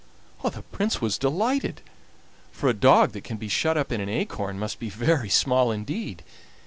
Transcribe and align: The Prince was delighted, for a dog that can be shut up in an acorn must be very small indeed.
The 0.41 0.63
Prince 0.71 0.99
was 0.99 1.19
delighted, 1.19 1.81
for 2.51 2.67
a 2.67 2.73
dog 2.73 3.11
that 3.11 3.23
can 3.23 3.37
be 3.37 3.47
shut 3.47 3.77
up 3.77 3.91
in 3.91 4.01
an 4.01 4.09
acorn 4.09 4.57
must 4.57 4.79
be 4.79 4.89
very 4.89 5.29
small 5.29 5.71
indeed. 5.71 6.23